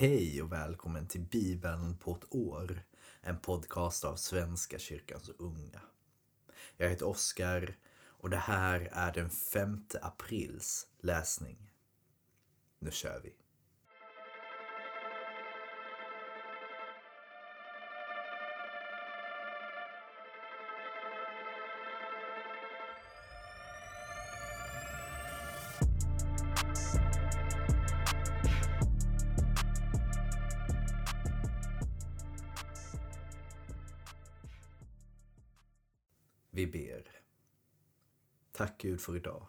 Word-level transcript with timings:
Hej 0.00 0.42
och 0.42 0.52
välkommen 0.52 1.06
till 1.06 1.20
Bibeln 1.20 1.96
på 1.96 2.14
ett 2.14 2.34
år. 2.34 2.82
En 3.20 3.38
podcast 3.38 4.04
av 4.04 4.16
Svenska 4.16 4.78
kyrkans 4.78 5.28
unga. 5.28 5.80
Jag 6.76 6.88
heter 6.88 7.08
Oskar 7.08 7.76
och 7.98 8.30
det 8.30 8.36
här 8.36 8.88
är 8.92 9.12
den 9.12 9.30
5 9.30 9.84
aprils 10.02 10.86
läsning. 11.00 11.72
Nu 12.78 12.90
kör 12.90 13.20
vi. 13.24 13.34
För 39.08 39.16
idag. 39.16 39.46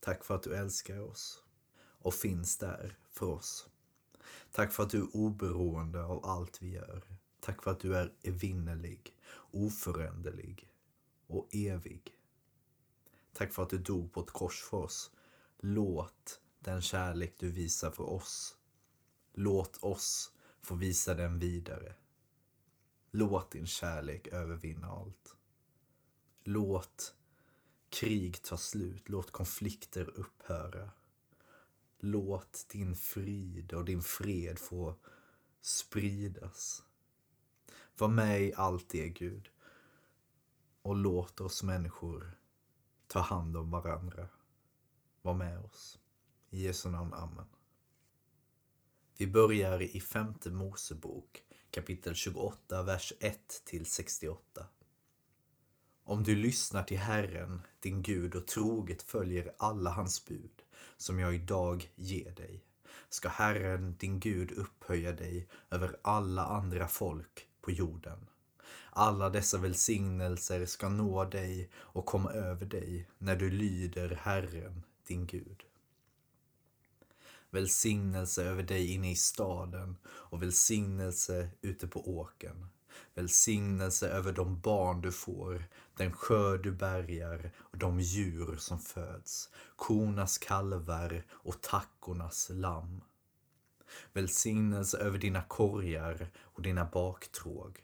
Tack 0.00 0.24
för 0.24 0.34
att 0.34 0.42
du 0.42 0.54
älskar 0.54 1.00
oss 1.00 1.42
och 1.78 2.14
finns 2.14 2.58
där 2.58 2.98
för 3.10 3.26
oss. 3.26 3.68
Tack 4.50 4.72
för 4.72 4.82
att 4.82 4.90
du 4.90 4.98
är 4.98 5.16
oberoende 5.16 6.04
av 6.04 6.26
allt 6.26 6.62
vi 6.62 6.70
gör. 6.70 7.02
Tack 7.40 7.62
för 7.62 7.70
att 7.70 7.80
du 7.80 7.96
är 7.96 8.12
evinnerlig, 8.22 9.16
oföränderlig 9.50 10.68
och 11.26 11.48
evig. 11.52 12.18
Tack 13.32 13.52
för 13.52 13.62
att 13.62 13.70
du 13.70 13.78
dog 13.78 14.12
på 14.12 14.20
ett 14.20 14.30
kors 14.30 14.62
för 14.62 14.76
oss. 14.76 15.10
Låt 15.58 16.40
den 16.58 16.82
kärlek 16.82 17.34
du 17.38 17.50
visar 17.50 17.90
för 17.90 18.04
oss, 18.04 18.56
låt 19.32 19.84
oss 19.84 20.32
få 20.62 20.74
visa 20.74 21.14
den 21.14 21.38
vidare. 21.38 21.94
Låt 23.10 23.50
din 23.50 23.66
kärlek 23.66 24.26
övervinna 24.26 24.86
allt. 24.86 25.36
Låt 26.44 27.15
krig 28.00 28.42
ta 28.42 28.56
slut. 28.56 29.08
Låt 29.08 29.30
konflikter 29.30 30.10
upphöra. 30.18 30.90
Låt 31.98 32.66
din 32.68 32.96
frid 32.96 33.72
och 33.72 33.84
din 33.84 34.02
fred 34.02 34.58
få 34.58 34.94
spridas. 35.60 36.82
Var 37.98 38.08
med 38.08 38.42
i 38.42 38.54
allt 38.54 38.88
det, 38.88 39.08
Gud. 39.08 39.48
Och 40.82 40.96
låt 40.96 41.40
oss 41.40 41.62
människor 41.62 42.38
ta 43.06 43.20
hand 43.20 43.56
om 43.56 43.70
varandra. 43.70 44.28
Var 45.22 45.34
med 45.34 45.58
oss. 45.58 45.98
I 46.50 46.62
Jesu 46.62 46.90
namn, 46.90 47.14
Amen. 47.14 47.48
Vi 49.16 49.26
börjar 49.26 49.82
i 49.82 50.00
femte 50.00 50.50
Mosebok 50.50 51.44
kapitel 51.70 52.14
28, 52.14 52.82
vers 52.82 53.12
1 53.20 53.62
till 53.64 53.86
68. 53.86 54.66
Om 56.08 56.22
du 56.22 56.36
lyssnar 56.36 56.82
till 56.82 56.98
Herren, 56.98 57.62
din 57.80 58.02
Gud, 58.02 58.34
och 58.34 58.46
troget 58.46 59.02
följer 59.02 59.52
alla 59.56 59.90
hans 59.90 60.24
bud, 60.24 60.62
som 60.96 61.18
jag 61.18 61.34
idag 61.34 61.90
ger 61.94 62.30
dig, 62.30 62.64
ska 63.08 63.28
Herren, 63.28 63.96
din 63.98 64.20
Gud, 64.20 64.52
upphöja 64.52 65.12
dig 65.12 65.48
över 65.70 65.96
alla 66.02 66.44
andra 66.44 66.88
folk 66.88 67.48
på 67.60 67.70
jorden. 67.70 68.18
Alla 68.90 69.30
dessa 69.30 69.58
välsignelser 69.58 70.66
ska 70.66 70.88
nå 70.88 71.24
dig 71.24 71.70
och 71.74 72.06
komma 72.06 72.32
över 72.32 72.66
dig 72.66 73.08
när 73.18 73.36
du 73.36 73.50
lyder 73.50 74.20
Herren, 74.22 74.82
din 75.06 75.26
Gud. 75.26 75.62
Välsignelse 77.50 78.44
över 78.44 78.62
dig 78.62 78.92
inne 78.92 79.10
i 79.10 79.16
staden 79.16 79.96
och 80.06 80.42
välsignelse 80.42 81.50
ute 81.60 81.88
på 81.88 82.18
åkern 82.18 82.66
Välsignelse 83.14 84.08
över 84.08 84.32
de 84.32 84.60
barn 84.60 85.00
du 85.00 85.12
får, 85.12 85.64
den 85.96 86.12
skörd 86.12 86.62
du 86.62 86.72
bärgar 86.72 87.52
och 87.58 87.78
de 87.78 88.00
djur 88.00 88.56
som 88.56 88.78
föds, 88.78 89.50
kornas 89.76 90.38
kalvar 90.38 91.22
och 91.30 91.60
tackornas 91.60 92.50
lamm. 92.50 93.00
Välsignelse 94.12 94.98
över 94.98 95.18
dina 95.18 95.42
korgar 95.42 96.30
och 96.38 96.62
dina 96.62 96.84
baktråg. 96.84 97.82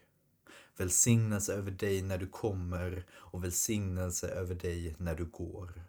Välsignelse 0.77 1.53
över 1.53 1.71
dig 1.71 2.01
när 2.01 2.17
du 2.17 2.27
kommer 2.27 3.05
och 3.11 3.43
välsignelse 3.43 4.27
över 4.27 4.55
dig 4.55 4.95
när 4.97 5.15
du 5.15 5.25
går. 5.25 5.83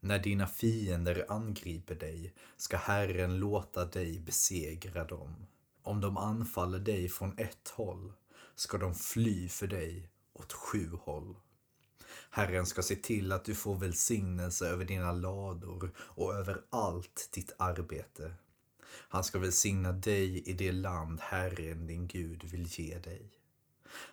När 0.00 0.18
dina 0.18 0.46
fiender 0.46 1.26
angriper 1.28 1.94
dig 1.94 2.34
ska 2.56 2.76
Herren 2.76 3.38
låta 3.38 3.84
dig 3.84 4.20
besegra 4.20 5.04
dem. 5.04 5.46
Om 5.82 6.00
de 6.00 6.16
anfaller 6.16 6.78
dig 6.78 7.08
från 7.08 7.38
ett 7.38 7.68
håll 7.68 8.12
ska 8.54 8.78
de 8.78 8.94
fly 8.94 9.48
för 9.48 9.66
dig 9.66 10.08
åt 10.32 10.52
sju 10.52 10.90
håll. 11.00 11.36
Herren 12.30 12.66
ska 12.66 12.82
se 12.82 12.96
till 12.96 13.32
att 13.32 13.44
du 13.44 13.54
får 13.54 13.76
välsignelse 13.76 14.68
över 14.68 14.84
dina 14.84 15.12
lador 15.12 15.92
och 15.98 16.34
över 16.34 16.64
allt 16.70 17.28
ditt 17.32 17.52
arbete. 17.58 18.34
Han 19.08 19.24
ska 19.24 19.38
välsigna 19.38 19.92
dig 19.92 20.48
i 20.48 20.52
det 20.52 20.72
land 20.72 21.20
Herren 21.20 21.86
din 21.86 22.06
Gud 22.06 22.44
vill 22.44 22.66
ge 22.66 22.98
dig. 22.98 23.30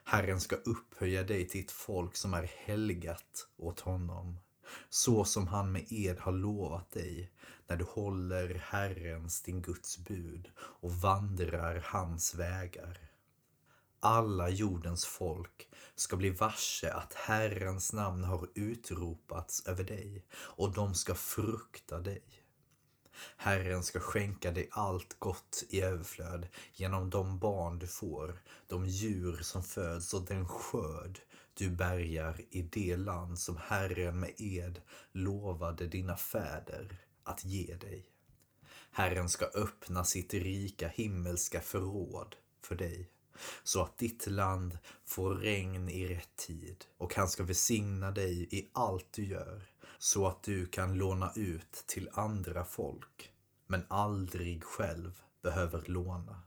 Herren 0.04 0.42
ska 0.42 0.56
upphöja 0.56 1.24
dig 1.24 1.48
till 1.48 1.62
ett 1.62 1.72
folk 1.72 2.16
som 2.16 2.34
är 2.34 2.52
helgat 2.66 3.48
åt 3.58 3.80
honom, 3.80 4.38
så 4.90 5.26
som 5.26 5.48
han 5.48 5.72
med 5.72 5.86
ed 5.92 6.20
har 6.20 6.32
lovat 6.32 6.92
dig 6.92 7.32
när 7.68 7.78
du 7.78 7.84
håller 7.84 8.54
Herrens, 8.54 9.42
din 9.42 9.62
Guds 9.62 9.98
bud 9.98 10.52
och 10.60 10.92
vandrar 10.92 11.86
hans 11.86 12.36
vägar 12.36 13.10
alla 14.00 14.50
jordens 14.50 15.06
folk 15.06 15.70
ska 15.96 16.16
bli 16.16 16.30
varse 16.30 16.92
att 16.92 17.14
Herrens 17.14 17.94
namn 17.94 18.24
har 18.24 18.48
utropats 18.56 19.68
över 19.68 19.84
dig 19.84 20.26
och 20.32 20.74
de 20.74 20.96
ska 20.96 21.16
frukta 21.16 22.00
dig. 22.00 22.24
Herren 23.38 23.84
ska 23.84 24.00
skänka 24.00 24.52
dig 24.52 24.70
allt 24.72 25.20
gott 25.20 25.64
i 25.70 25.82
överflöd 25.82 26.48
genom 26.74 27.10
de 27.10 27.40
barn 27.40 27.80
du 27.80 27.88
får, 27.88 28.42
de 28.68 28.86
djur 28.86 29.38
som 29.42 29.64
föds 29.64 30.14
och 30.14 30.22
den 30.22 30.48
skörd 30.48 31.20
du 31.60 31.70
bärgar 31.70 32.42
i 32.50 32.62
det 32.62 32.98
land 32.98 33.40
som 33.40 33.58
Herren 33.58 34.20
med 34.20 34.34
ed 34.38 34.82
lovade 35.12 35.88
dina 35.88 36.18
fäder 36.18 36.98
att 37.24 37.46
ge 37.46 37.76
dig. 37.76 38.06
Herren 38.92 39.30
ska 39.30 39.46
öppna 39.46 40.04
sitt 40.04 40.34
rika 40.34 40.88
himmelska 40.88 41.62
förråd 41.62 42.36
för 42.62 42.76
dig 42.76 43.10
så 43.64 43.82
att 43.82 43.98
ditt 43.98 44.28
land 44.28 44.78
får 45.06 45.36
regn 45.36 45.90
i 45.90 46.08
rätt 46.08 46.36
tid 46.36 46.86
och 46.98 47.16
han 47.16 47.30
ska 47.30 47.44
välsigna 47.44 48.12
dig 48.12 48.48
i 48.52 48.70
allt 48.74 49.14
du 49.14 49.26
gör 49.26 49.72
så 49.98 50.28
att 50.28 50.44
du 50.44 50.66
kan 50.66 50.98
låna 50.98 51.32
ut 51.36 51.84
till 51.88 52.10
andra 52.14 52.66
folk 52.66 53.32
men 53.68 53.86
aldrig 53.88 54.64
själv 54.64 55.22
behöver 55.42 55.84
låna. 55.88 56.42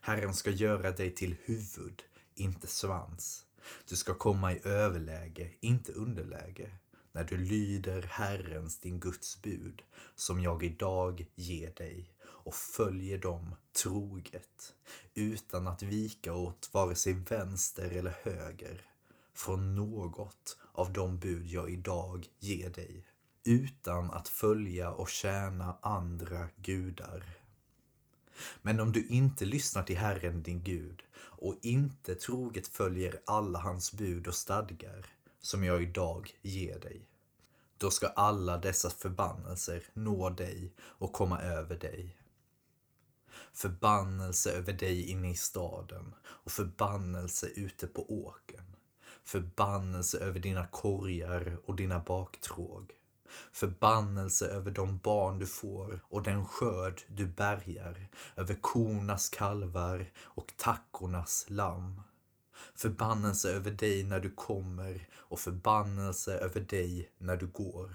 Herren 0.00 0.34
ska 0.34 0.50
göra 0.50 0.90
dig 0.90 1.14
till 1.14 1.36
huvud, 1.44 2.02
inte 2.34 2.66
svans. 2.66 3.43
Du 3.88 3.96
ska 3.96 4.14
komma 4.14 4.52
i 4.52 4.60
överläge, 4.64 5.50
inte 5.60 5.92
underläge, 5.92 6.70
när 7.12 7.24
du 7.24 7.36
lyder 7.36 8.02
Herrens, 8.02 8.78
din 8.78 9.00
Guds 9.00 9.42
bud, 9.42 9.82
som 10.14 10.40
jag 10.40 10.62
idag 10.62 11.26
ger 11.34 11.70
dig 11.70 12.10
och 12.24 12.54
följer 12.54 13.18
dem 13.18 13.54
troget 13.82 14.74
utan 15.14 15.68
att 15.68 15.82
vika 15.82 16.34
åt 16.34 16.70
vare 16.72 16.94
sig 16.94 17.12
vänster 17.12 17.90
eller 17.90 18.14
höger 18.22 18.86
från 19.34 19.74
något 19.74 20.58
av 20.72 20.92
de 20.92 21.18
bud 21.18 21.46
jag 21.46 21.70
idag 21.70 22.26
ger 22.38 22.70
dig 22.70 23.06
utan 23.44 24.10
att 24.10 24.28
följa 24.28 24.90
och 24.90 25.08
tjäna 25.08 25.78
andra 25.82 26.48
gudar. 26.56 27.43
Men 28.62 28.80
om 28.80 28.92
du 28.92 29.06
inte 29.06 29.44
lyssnar 29.44 29.82
till 29.82 29.96
Herren 29.96 30.42
din 30.42 30.62
Gud 30.62 31.02
och 31.16 31.54
inte 31.62 32.14
troget 32.14 32.68
följer 32.68 33.20
alla 33.24 33.58
hans 33.58 33.92
bud 33.92 34.26
och 34.26 34.34
stadgar 34.34 35.06
som 35.40 35.64
jag 35.64 35.82
idag 35.82 36.30
ger 36.42 36.78
dig, 36.78 37.00
då 37.78 37.90
ska 37.90 38.06
alla 38.06 38.58
dessa 38.58 38.90
förbannelser 38.90 39.82
nå 39.94 40.30
dig 40.30 40.72
och 40.78 41.12
komma 41.12 41.40
över 41.40 41.76
dig 41.76 42.16
förbannelse 43.54 44.52
över 44.52 44.72
dig 44.72 45.10
inne 45.10 45.30
i 45.30 45.34
staden 45.34 46.14
och 46.24 46.52
förbannelse 46.52 47.46
ute 47.46 47.86
på 47.86 48.24
åkern. 48.24 48.76
Förbannelse 49.24 50.18
över 50.18 50.40
dina 50.40 50.66
korgar 50.66 51.58
och 51.64 51.76
dina 51.76 51.98
baktråg. 51.98 52.92
Förbannelse 53.52 54.46
över 54.46 54.70
de 54.70 54.98
barn 54.98 55.38
du 55.38 55.46
får 55.46 56.00
och 56.08 56.22
den 56.22 56.46
skörd 56.46 57.02
du 57.08 57.26
bärgar, 57.26 58.08
över 58.36 58.54
kornas 58.54 59.28
kalvar 59.28 60.12
och 60.20 60.52
tackornas 60.56 61.46
lamm. 61.48 62.00
Förbannelse 62.74 63.52
över 63.52 63.70
dig 63.70 64.04
när 64.04 64.20
du 64.20 64.30
kommer 64.30 65.08
och 65.14 65.40
förbannelse 65.40 66.34
över 66.38 66.60
dig 66.60 67.10
när 67.18 67.36
du 67.36 67.46
går. 67.46 67.90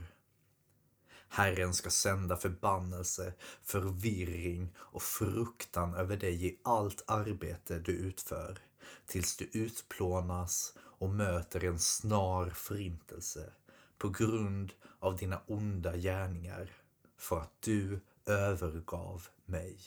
Herren 1.29 1.73
ska 1.73 1.89
sända 1.89 2.37
förbannelse, 2.37 3.33
förvirring 3.63 4.75
och 4.77 5.01
fruktan 5.01 5.93
över 5.93 6.17
dig 6.17 6.45
i 6.45 6.59
allt 6.63 7.03
arbete 7.07 7.79
du 7.79 7.91
utför, 7.91 8.59
tills 9.05 9.37
du 9.37 9.49
utplånas 9.53 10.73
och 10.77 11.09
möter 11.09 11.63
en 11.63 11.79
snar 11.79 12.49
förintelse 12.49 13.53
på 13.99 14.09
grund 14.09 14.73
av 14.99 15.15
dina 15.15 15.41
onda 15.47 15.97
gärningar, 15.97 16.71
för 17.17 17.39
att 17.39 17.61
du 17.61 17.99
övergav 18.25 19.27
mig. 19.45 19.79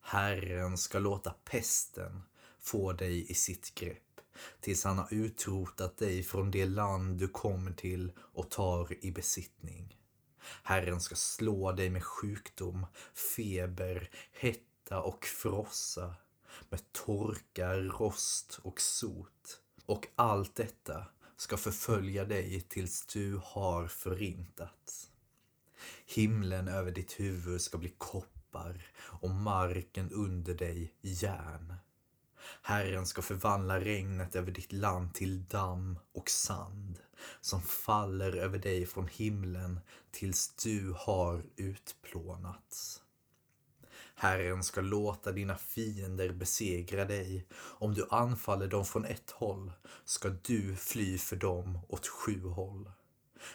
Herren 0.00 0.78
ska 0.78 0.98
låta 0.98 1.34
pesten 1.44 2.22
få 2.60 2.92
dig 2.92 3.30
i 3.30 3.34
sitt 3.34 3.74
grepp 3.74 4.20
tills 4.60 4.84
han 4.84 4.98
har 4.98 5.14
utrotat 5.14 5.96
dig 5.96 6.22
från 6.22 6.50
det 6.50 6.66
land 6.66 7.18
du 7.18 7.28
kommer 7.28 7.72
till 7.72 8.12
och 8.18 8.50
tar 8.50 9.04
i 9.04 9.10
besittning. 9.10 9.96
Herren 10.62 11.00
ska 11.00 11.14
slå 11.14 11.72
dig 11.72 11.90
med 11.90 12.04
sjukdom, 12.04 12.86
feber, 13.36 14.10
hetta 14.32 15.00
och 15.00 15.24
frossa, 15.24 16.14
med 16.68 16.92
torka, 16.92 17.76
rost 17.76 18.60
och 18.62 18.80
sot. 18.80 19.60
Och 19.86 20.06
allt 20.14 20.54
detta 20.54 21.06
ska 21.36 21.56
förfölja 21.56 22.24
dig 22.24 22.60
tills 22.60 23.06
du 23.06 23.40
har 23.44 23.86
förintats. 23.86 25.10
Himlen 26.06 26.68
över 26.68 26.90
ditt 26.90 27.20
huvud 27.20 27.60
ska 27.60 27.78
bli 27.78 27.94
koppar 27.98 28.86
och 28.96 29.30
marken 29.30 30.10
under 30.10 30.54
dig 30.54 30.94
järn. 31.00 31.74
Herren 32.62 33.06
ska 33.06 33.22
förvandla 33.22 33.80
regnet 33.80 34.36
över 34.36 34.52
ditt 34.52 34.72
land 34.72 35.14
till 35.14 35.44
damm 35.44 35.98
och 36.12 36.30
sand 36.30 36.98
som 37.40 37.62
faller 37.62 38.36
över 38.36 38.58
dig 38.58 38.86
från 38.86 39.08
himlen 39.08 39.80
tills 40.10 40.54
du 40.54 40.94
har 40.96 41.42
utplånats. 41.56 43.03
Herren 44.14 44.62
ska 44.62 44.80
låta 44.80 45.32
dina 45.32 45.56
fiender 45.56 46.32
besegra 46.32 47.04
dig. 47.04 47.46
Om 47.54 47.94
du 47.94 48.06
anfaller 48.10 48.66
dem 48.66 48.84
från 48.84 49.04
ett 49.04 49.30
håll 49.30 49.72
ska 50.04 50.28
du 50.28 50.76
fly 50.76 51.18
för 51.18 51.36
dem 51.36 51.78
åt 51.88 52.06
sju 52.06 52.44
håll. 52.44 52.90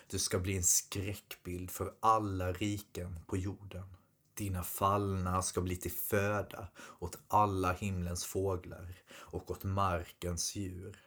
Du 0.07 0.19
ska 0.19 0.39
bli 0.39 0.57
en 0.57 0.63
skräckbild 0.63 1.71
för 1.71 1.93
alla 1.99 2.51
riken 2.53 3.19
på 3.27 3.37
jorden. 3.37 3.95
Dina 4.33 4.63
fallna 4.63 5.41
ska 5.41 5.61
bli 5.61 5.75
till 5.75 5.91
föda 5.91 6.67
åt 6.99 7.17
alla 7.27 7.73
himlens 7.73 8.25
fåglar 8.25 8.95
och 9.11 9.51
åt 9.51 9.63
markens 9.63 10.55
djur. 10.55 10.99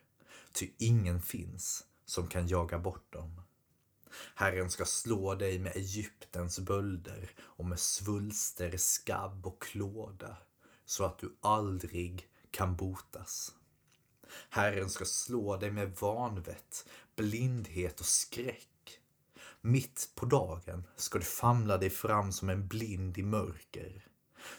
Ty 0.53 0.71
ingen 0.79 1.23
finns 1.23 1.85
som 2.05 2.27
kan 2.27 2.49
jaga 2.49 2.79
bort 2.79 3.13
dem. 3.13 3.41
Herren 4.35 4.71
ska 4.71 4.85
slå 4.85 5.35
dig 5.35 5.59
med 5.59 5.77
Egyptens 5.77 6.59
bölder 6.59 7.31
och 7.41 7.65
med 7.65 7.79
svulster, 7.79 8.77
skabb 8.77 9.47
och 9.47 9.63
klåda 9.63 10.37
så 10.85 11.05
att 11.05 11.19
du 11.19 11.37
aldrig 11.41 12.29
kan 12.51 12.77
botas. 12.77 13.55
Herren 14.51 14.91
ska 14.91 15.05
slå 15.05 15.57
dig 15.57 15.71
med 15.71 15.97
vanvett, 16.01 16.89
blindhet 17.17 18.01
och 18.01 18.07
skräck 18.07 18.69
mitt 19.65 20.11
på 20.15 20.27
dagen 20.27 20.87
ska 20.97 21.19
du 21.19 21.25
famla 21.25 21.79
dig 21.79 21.91
fram 21.91 22.33
som 22.33 22.49
en 22.49 22.69
blind 22.69 23.19
i 23.19 23.23
mörker. 23.23 24.07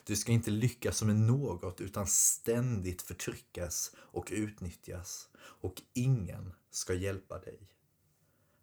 Du 0.04 0.16
ska 0.16 0.32
inte 0.32 0.52
lyckas 0.52 1.04
med 1.04 1.16
något 1.16 1.82
utan 1.82 2.08
ständigt 2.08 3.02
förtryckas 3.02 3.92
och 3.98 4.30
utnyttjas 4.32 5.30
och 5.38 5.82
ingen 5.94 6.54
ska 6.72 6.94
hjälpa 6.94 7.40
dig. 7.40 7.60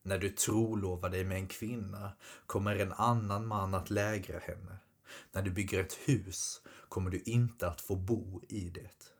När 0.02 0.18
du 0.18 0.30
trolovar 0.30 1.10
dig 1.10 1.24
med 1.24 1.36
en 1.36 1.48
kvinna 1.48 2.12
kommer 2.46 2.76
en 2.76 2.92
annan 2.92 3.46
man 3.46 3.74
att 3.74 3.90
lägra 3.90 4.38
henne. 4.38 4.78
När 5.32 5.42
du 5.42 5.50
bygger 5.50 5.80
ett 5.80 5.94
hus 5.94 6.60
kommer 6.88 7.10
du 7.10 7.20
inte 7.20 7.68
att 7.68 7.80
få 7.80 7.96
bo 7.96 8.42
i 8.48 8.70
det. 8.70 9.12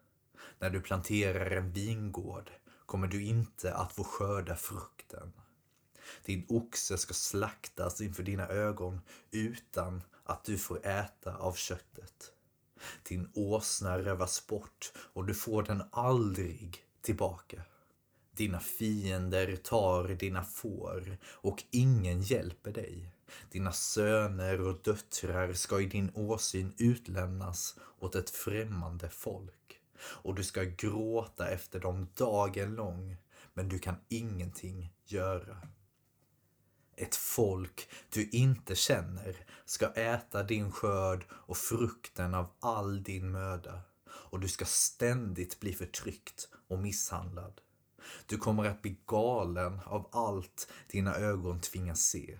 När 0.59 0.71
du 0.71 0.81
planterar 0.81 1.50
en 1.50 1.73
vingård 1.73 2.50
kommer 2.87 3.06
du 3.06 3.25
inte 3.25 3.75
att 3.75 3.93
få 3.93 4.05
skörda 4.05 4.56
frukten. 4.56 5.32
Din 6.25 6.47
oxe 6.49 6.99
ska 6.99 7.15
slaktas 7.15 8.00
inför 8.00 8.23
dina 8.23 8.49
ögon 8.49 9.00
utan 9.31 10.03
att 10.25 10.44
du 10.44 10.59
får 10.59 10.87
äta 10.87 11.37
av 11.37 11.53
köttet. 11.53 12.33
Din 13.03 13.31
åsna 13.35 13.99
rövas 13.99 14.47
bort 14.47 14.93
och 14.97 15.26
du 15.26 15.35
får 15.35 15.62
den 15.62 15.83
aldrig 15.91 16.85
tillbaka. 17.00 17.62
Dina 18.41 18.61
fiender 18.61 19.57
tar 19.57 20.09
dina 20.09 20.45
får 20.45 21.19
och 21.25 21.65
ingen 21.71 22.23
hjälper 22.23 22.73
dig. 22.73 23.15
Dina 23.51 23.73
söner 23.73 24.61
och 24.61 24.81
döttrar 24.83 25.53
ska 25.53 25.81
i 25.81 25.87
din 25.87 26.11
åsyn 26.15 26.75
utlämnas 26.79 27.79
åt 27.99 28.15
ett 28.15 28.31
främmande 28.31 29.09
folk 29.09 29.81
och 30.01 30.35
du 30.35 30.45
ska 30.45 30.63
gråta 30.63 31.49
efter 31.49 31.81
dem 31.81 32.09
dagen 32.15 32.75
lång, 32.75 33.17
men 33.55 33.69
du 33.69 33.79
kan 33.79 33.97
ingenting 34.09 34.93
göra. 35.05 35.57
Ett 36.97 37.17
folk 37.17 37.89
du 38.11 38.29
inte 38.29 38.75
känner 38.75 39.37
ska 39.65 39.87
äta 39.87 40.43
din 40.43 40.73
skörd 40.73 41.25
och 41.31 41.57
frukten 41.57 42.35
av 42.35 42.51
all 42.61 43.03
din 43.03 43.31
möda 43.31 43.81
och 44.05 44.41
du 44.41 44.49
ska 44.49 44.65
ständigt 44.65 45.61
bli 45.61 45.73
förtryckt 45.73 46.49
och 46.69 46.79
misshandlad. 46.79 47.61
Du 48.26 48.37
kommer 48.37 48.64
att 48.64 48.82
bli 48.82 48.97
galen 49.06 49.81
av 49.85 50.08
allt 50.12 50.73
dina 50.88 51.14
ögon 51.14 51.61
tvingas 51.61 52.02
se. 52.02 52.38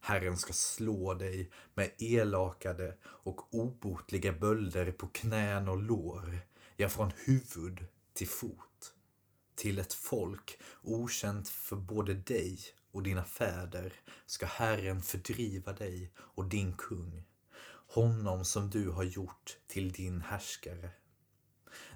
Herren 0.00 0.36
ska 0.36 0.52
slå 0.52 1.14
dig 1.14 1.50
med 1.74 1.90
elakade 1.98 2.96
och 3.04 3.54
obotliga 3.54 4.32
bölder 4.32 4.92
på 4.92 5.06
knän 5.06 5.68
och 5.68 5.82
lår, 5.82 6.38
ja 6.76 6.88
från 6.88 7.12
huvud 7.16 7.86
till 8.12 8.28
fot. 8.28 8.94
Till 9.54 9.78
ett 9.78 9.92
folk 9.92 10.58
okänt 10.82 11.48
för 11.48 11.76
både 11.76 12.14
dig 12.14 12.58
och 12.92 13.02
dina 13.02 13.24
fäder 13.24 13.92
ska 14.26 14.46
Herren 14.46 15.02
fördriva 15.02 15.72
dig 15.72 16.12
och 16.16 16.44
din 16.44 16.76
kung, 16.76 17.24
honom 17.88 18.44
som 18.44 18.70
du 18.70 18.90
har 18.90 19.04
gjort 19.04 19.58
till 19.66 19.92
din 19.92 20.20
härskare. 20.20 20.90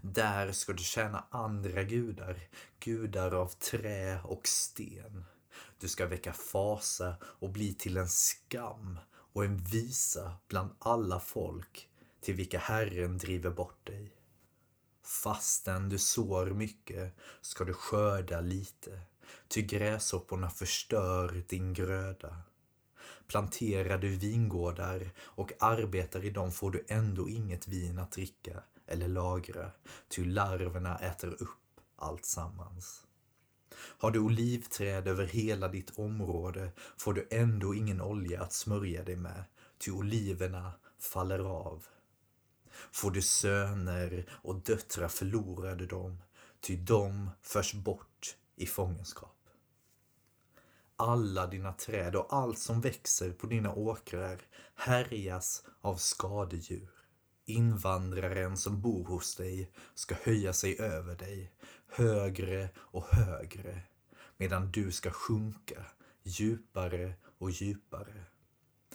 Där 0.03 0.53
ska 0.53 0.73
du 0.73 0.82
tjäna 0.82 1.25
andra 1.31 1.82
gudar, 1.82 2.49
gudar 2.81 3.35
av 3.35 3.49
trä 3.49 4.21
och 4.25 4.49
sten. 4.49 5.25
Du 5.79 5.88
ska 5.88 6.06
väcka 6.06 6.32
fasa 6.32 7.17
och 7.23 7.50
bli 7.50 7.75
till 7.75 7.97
en 7.97 8.09
skam 8.09 8.99
och 9.32 9.44
en 9.44 9.56
visa 9.56 10.32
bland 10.49 10.71
alla 10.79 11.21
folk 11.21 11.88
till 12.21 12.35
vilka 12.35 12.59
Herren 12.59 13.19
driver 13.19 13.50
bort 13.50 13.87
dig. 13.87 14.12
Fastän 15.03 15.89
du 15.89 15.99
sår 15.99 16.46
mycket 16.46 17.17
ska 17.41 17.65
du 17.65 17.72
skörda 17.72 18.41
lite 18.41 19.01
ty 19.49 19.63
gräshopporna 19.63 20.51
förstör 20.51 21.44
din 21.49 21.75
gröda. 21.75 22.37
Planterar 23.27 23.99
du 23.99 24.17
vingårdar 24.17 25.10
och 25.20 25.53
arbetar 25.60 26.25
i 26.25 26.31
dem 26.31 26.53
får 26.53 26.70
du 26.70 26.84
ändå 26.89 27.29
inget 27.29 27.69
vin 27.69 27.99
att 27.99 28.13
dricka 28.13 28.63
eller 28.86 29.08
lagra, 29.08 29.70
ty 30.08 30.24
larverna 30.24 30.98
äter 30.98 31.43
upp 31.43 31.81
allt 31.96 32.24
sammans. 32.24 33.06
Har 33.74 34.10
du 34.10 34.19
olivträd 34.19 35.08
över 35.08 35.26
hela 35.26 35.69
ditt 35.69 35.98
område 35.98 36.72
får 36.96 37.14
du 37.14 37.29
ändå 37.31 37.74
ingen 37.74 38.00
olja 38.00 38.43
att 38.43 38.53
smörja 38.53 39.05
dig 39.05 39.17
med, 39.17 39.44
ty 39.79 39.91
oliverna 39.91 40.72
faller 40.98 41.38
av. 41.38 41.86
Får 42.93 43.10
du 43.10 43.22
söner 43.22 44.26
och 44.31 44.55
döttrar 44.55 45.08
förlorar 45.08 45.76
du 45.76 45.86
dem, 45.86 46.22
ty 46.60 46.76
de 46.76 47.31
förs 47.43 47.74
bort 47.74 48.36
i 48.56 48.67
fångenskap 48.67 49.34
alla 50.96 51.46
dina 51.46 51.72
träd 51.72 52.17
och 52.17 52.32
allt 52.32 52.58
som 52.58 52.81
växer 52.81 53.32
på 53.32 53.46
dina 53.46 53.74
åkrar 53.74 54.41
härjas 54.74 55.62
av 55.81 55.96
skadedjur. 55.96 56.94
Invandraren 57.46 58.56
som 58.56 58.81
bor 58.81 59.05
hos 59.05 59.36
dig 59.36 59.70
ska 59.94 60.15
höja 60.22 60.53
sig 60.53 60.81
över 60.81 61.17
dig, 61.17 61.53
högre 61.86 62.69
och 62.77 63.05
högre, 63.05 63.81
medan 64.36 64.70
du 64.70 64.93
ska 64.93 65.10
sjunka 65.10 65.86
djupare 66.22 67.15
och 67.39 67.51
djupare. 67.51 68.24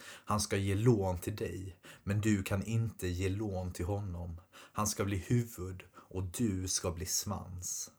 Han 0.03 0.39
ska 0.39 0.58
ge 0.58 0.75
lån 0.75 1.18
till 1.18 1.36
dig, 1.36 1.79
men 2.03 2.22
du 2.22 2.44
kan 2.44 2.63
inte 2.63 3.08
ge 3.08 3.29
lån 3.29 3.74
till 3.74 3.86
honom. 3.86 4.41
Han 4.51 4.88
ska 4.88 5.06
bli 5.06 5.18
huvud 5.18 5.84
och 5.96 6.24
du 6.24 6.68
ska 6.68 6.91
bli 6.91 7.06
svans. 7.06 7.91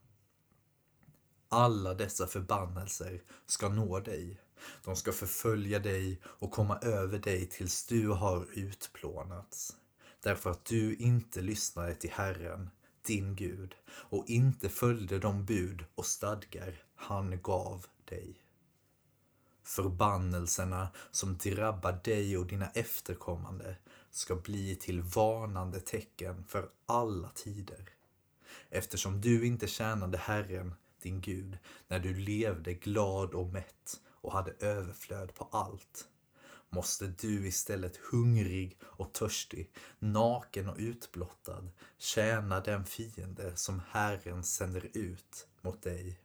Alla 1.49 1.95
dessa 1.95 2.27
förbannelser 2.27 3.23
ska 3.47 3.69
nå 3.69 4.01
dig. 4.01 4.41
De 4.85 4.97
ska 4.97 5.13
förfölja 5.13 5.79
dig 5.79 6.21
och 6.25 6.51
komma 6.51 6.79
över 6.79 7.19
dig 7.19 7.47
tills 7.47 7.87
du 7.87 8.09
har 8.09 8.47
utplånats. 8.53 9.77
Därför 10.23 10.51
att 10.51 10.65
du 10.65 10.95
inte 10.95 11.41
lyssnade 11.41 11.95
till 11.95 12.11
Herren, 12.11 12.71
din 13.03 13.35
Gud, 13.37 13.75
och 13.89 14.25
inte 14.29 14.69
följde 14.69 15.19
de 15.19 15.45
bud 15.45 15.85
och 15.95 16.07
stadgar 16.07 16.83
han 16.95 17.43
gav 17.43 17.87
dig. 18.05 18.43
Förbannelserna 19.63 20.89
som 21.11 21.37
drabbar 21.37 22.01
dig 22.05 22.39
och 22.39 22.47
dina 22.47 22.71
efterkommande 22.71 23.77
ska 24.11 24.37
bli 24.37 24.77
till 24.77 25.03
varnande 25.03 25.81
tecken 25.81 26.45
för 26.49 26.71
alla 26.87 27.29
tider. 27.29 27.89
Eftersom 28.71 29.21
du 29.21 29.47
inte 29.47 29.67
tjänade 29.67 30.19
Herren, 30.19 30.75
din 31.03 31.21
Gud, 31.21 31.59
när 31.89 31.99
du 31.99 32.15
levde 32.15 32.75
glad 32.75 33.35
och 33.35 33.47
mätt 33.47 34.01
och 34.07 34.33
hade 34.33 34.53
överflöd 34.61 35.35
på 35.35 35.49
allt, 35.53 36.09
måste 36.71 37.07
du 37.07 37.47
istället 37.47 37.97
hungrig 37.97 38.79
och 38.83 39.13
törstig, 39.13 39.73
naken 39.99 40.69
och 40.69 40.77
utblottad, 40.79 41.69
tjäna 41.99 42.61
den 42.61 42.85
fiende 42.85 43.57
som 43.57 43.83
Herren 43.91 44.45
sänder 44.45 44.91
ut 44.93 45.49
mot 45.63 45.83
dig. 45.83 46.21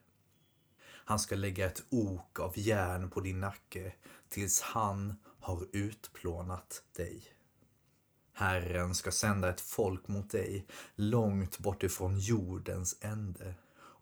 Han 0.88 1.20
ska 1.20 1.36
lägga 1.36 1.66
ett 1.66 1.84
ok 1.90 2.40
av 2.40 2.54
järn 2.56 3.10
på 3.10 3.22
din 3.22 3.40
nacke 3.40 3.94
tills 4.30 4.62
han 4.62 5.16
har 5.40 5.68
utplånat 5.72 6.84
dig. 6.96 7.24
Herren 8.34 8.96
ska 8.96 9.12
sända 9.12 9.50
ett 9.50 9.62
folk 9.62 10.08
mot 10.08 10.30
dig 10.30 10.66
långt 10.96 11.60
bortifrån 11.60 12.20
jordens 12.20 12.98
ände 13.02 13.56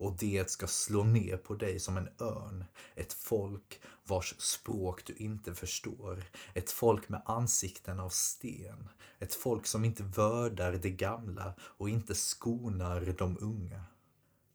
och 0.03 0.15
det 0.17 0.49
ska 0.49 0.67
slå 0.67 1.03
ner 1.03 1.37
på 1.37 1.55
dig 1.55 1.79
som 1.79 1.97
en 1.97 2.09
örn, 2.19 2.65
ett 2.95 3.13
folk 3.13 3.81
vars 4.03 4.35
språk 4.37 5.05
du 5.05 5.13
inte 5.13 5.55
förstår, 5.55 6.23
ett 6.53 6.71
folk 6.71 7.09
med 7.09 7.21
ansikten 7.25 7.99
av 7.99 8.09
sten, 8.09 8.89
ett 9.19 9.33
folk 9.33 9.65
som 9.65 9.85
inte 9.85 10.03
vördar 10.03 10.71
det 10.71 10.89
gamla 10.89 11.53
och 11.59 11.89
inte 11.89 12.15
skonar 12.15 13.15
de 13.17 13.37
unga. 13.41 13.83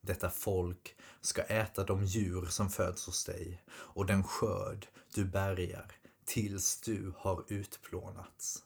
Detta 0.00 0.30
folk 0.30 0.96
ska 1.20 1.42
äta 1.42 1.84
de 1.84 2.04
djur 2.04 2.46
som 2.46 2.70
föds 2.70 3.06
hos 3.06 3.24
dig 3.24 3.62
och 3.70 4.06
den 4.06 4.24
skörd 4.24 4.86
du 5.14 5.24
bärgar 5.24 5.92
tills 6.24 6.80
du 6.80 7.12
har 7.16 7.44
utplånats. 7.48 8.64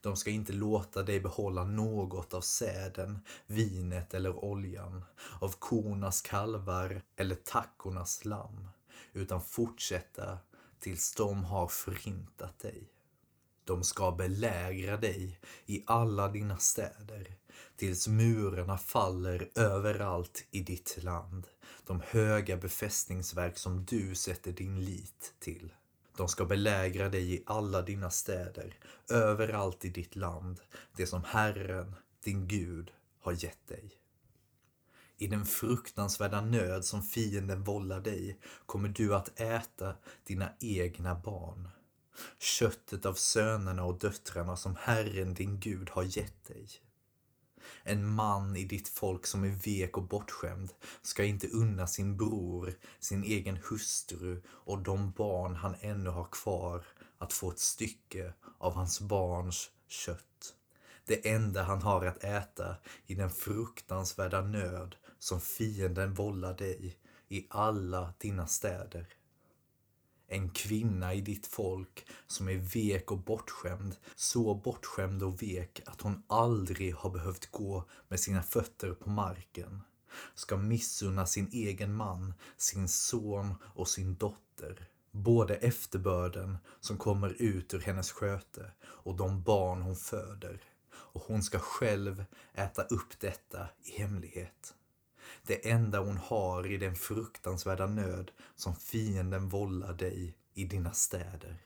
De 0.00 0.16
ska 0.16 0.30
inte 0.30 0.52
låta 0.52 1.02
dig 1.02 1.20
behålla 1.20 1.64
något 1.64 2.34
av 2.34 2.40
säden, 2.40 3.18
vinet 3.46 4.14
eller 4.14 4.44
oljan, 4.44 5.04
av 5.40 5.54
kornas 5.58 6.20
kalvar 6.20 7.02
eller 7.16 7.34
tackornas 7.34 8.24
lamm, 8.24 8.68
utan 9.12 9.42
fortsätta 9.42 10.38
tills 10.80 11.14
de 11.14 11.44
har 11.44 11.68
förintat 11.68 12.58
dig. 12.58 12.88
De 13.64 13.84
ska 13.84 14.12
belägra 14.12 14.96
dig 14.96 15.40
i 15.66 15.82
alla 15.86 16.28
dina 16.28 16.58
städer, 16.58 17.36
tills 17.76 18.08
murarna 18.08 18.78
faller 18.78 19.50
överallt 19.54 20.44
i 20.50 20.60
ditt 20.60 20.98
land, 21.02 21.46
de 21.86 22.02
höga 22.06 22.56
befästningsverk 22.56 23.58
som 23.58 23.84
du 23.84 24.14
sätter 24.14 24.52
din 24.52 24.84
lit 24.84 25.34
till. 25.38 25.72
De 26.16 26.28
ska 26.28 26.44
belägra 26.44 27.08
dig 27.08 27.34
i 27.34 27.42
alla 27.46 27.82
dina 27.82 28.10
städer, 28.10 28.78
överallt 29.10 29.84
i 29.84 29.88
ditt 29.88 30.16
land, 30.16 30.60
det 30.96 31.06
som 31.06 31.24
Herren, 31.24 31.94
din 32.24 32.48
Gud, 32.48 32.90
har 33.20 33.32
gett 33.44 33.66
dig. 33.68 33.90
I 35.18 35.26
den 35.26 35.46
fruktansvärda 35.46 36.40
nöd 36.40 36.84
som 36.84 37.02
fienden 37.02 37.64
vållar 37.64 38.00
dig 38.00 38.38
kommer 38.66 38.88
du 38.88 39.14
att 39.14 39.40
äta 39.40 39.96
dina 40.24 40.52
egna 40.60 41.14
barn. 41.14 41.68
Köttet 42.38 43.06
av 43.06 43.14
sönerna 43.14 43.84
och 43.84 43.98
döttrarna 43.98 44.56
som 44.56 44.76
Herren, 44.80 45.34
din 45.34 45.60
Gud, 45.60 45.90
har 45.90 46.02
gett 46.02 46.44
dig. 46.44 46.68
En 47.82 48.06
man 48.06 48.56
i 48.56 48.64
ditt 48.64 48.88
folk 48.88 49.26
som 49.26 49.44
är 49.44 49.48
vek 49.48 49.96
och 49.96 50.02
bortskämd 50.02 50.72
ska 51.02 51.24
inte 51.24 51.48
unna 51.48 51.86
sin 51.86 52.16
bror, 52.16 52.74
sin 53.00 53.24
egen 53.24 53.58
hustru 53.70 54.42
och 54.48 54.78
de 54.78 55.10
barn 55.10 55.54
han 55.54 55.74
ännu 55.80 56.10
har 56.10 56.24
kvar 56.24 56.84
att 57.18 57.32
få 57.32 57.50
ett 57.50 57.58
stycke 57.58 58.32
av 58.58 58.74
hans 58.74 59.00
barns 59.00 59.70
kött. 59.88 60.54
Det 61.06 61.30
enda 61.30 61.62
han 61.62 61.82
har 61.82 62.06
att 62.06 62.24
äta 62.24 62.76
i 63.06 63.14
den 63.14 63.30
fruktansvärda 63.30 64.40
nöd 64.40 64.96
som 65.18 65.40
fienden 65.40 66.14
vållar 66.14 66.54
dig 66.54 66.96
i 67.28 67.46
alla 67.50 68.14
dina 68.18 68.46
städer. 68.46 69.06
En 70.32 70.50
kvinna 70.50 71.14
i 71.14 71.20
ditt 71.20 71.46
folk 71.46 72.06
som 72.26 72.48
är 72.48 72.56
vek 72.56 73.10
och 73.10 73.18
bortskämd, 73.18 73.96
så 74.16 74.54
bortskämd 74.54 75.22
och 75.22 75.42
vek 75.42 75.82
att 75.86 76.00
hon 76.00 76.22
aldrig 76.26 76.94
har 76.94 77.10
behövt 77.10 77.50
gå 77.50 77.84
med 78.08 78.20
sina 78.20 78.42
fötter 78.42 78.94
på 78.94 79.10
marken, 79.10 79.80
ska 80.34 80.56
missunna 80.56 81.26
sin 81.26 81.48
egen 81.52 81.94
man, 81.94 82.34
sin 82.56 82.88
son 82.88 83.54
och 83.62 83.88
sin 83.88 84.14
dotter, 84.14 84.88
både 85.10 85.54
efterbörden 85.54 86.58
som 86.80 86.98
kommer 86.98 87.42
ut 87.42 87.74
ur 87.74 87.80
hennes 87.80 88.12
sköte 88.12 88.72
och 88.84 89.16
de 89.16 89.42
barn 89.42 89.82
hon 89.82 89.96
föder, 89.96 90.62
och 90.92 91.22
hon 91.22 91.42
ska 91.42 91.58
själv 91.58 92.24
äta 92.54 92.82
upp 92.82 93.20
detta 93.20 93.68
i 93.84 93.90
hemlighet 94.00 94.74
det 95.42 95.70
enda 95.70 96.00
hon 96.00 96.16
har 96.16 96.66
i 96.66 96.76
den 96.76 96.94
fruktansvärda 96.94 97.86
nöd 97.86 98.30
som 98.56 98.76
fienden 98.76 99.48
vållar 99.48 99.92
dig 99.92 100.36
i 100.54 100.64
dina 100.64 100.92
städer. 100.92 101.56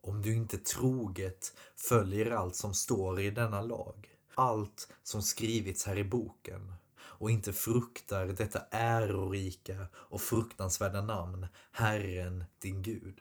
Om 0.00 0.22
du 0.22 0.34
inte 0.34 0.58
troget 0.58 1.52
följer 1.76 2.30
allt 2.30 2.56
som 2.56 2.74
står 2.74 3.20
i 3.20 3.30
denna 3.30 3.62
lag, 3.62 4.08
allt 4.34 4.92
som 5.02 5.22
skrivits 5.22 5.86
här 5.86 5.98
i 5.98 6.04
boken 6.04 6.74
och 7.00 7.30
inte 7.30 7.52
fruktar 7.52 8.26
detta 8.26 8.62
ärorika 8.70 9.86
och 9.94 10.20
fruktansvärda 10.20 11.02
namn, 11.02 11.46
Herren 11.72 12.44
din 12.58 12.82
Gud. 12.82 13.20